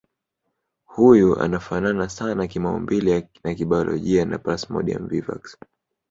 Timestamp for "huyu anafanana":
0.85-2.09